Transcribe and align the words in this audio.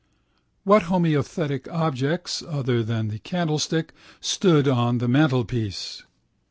What 0.63 0.85
homothetic 0.85 1.71
objects, 1.71 2.41
other 2.41 2.81
than 2.81 3.09
the 3.09 3.19
candlestick, 3.19 3.93
stood 4.19 4.67
on 4.67 4.97
the 4.97 5.07
mantelpiece? 5.07 6.01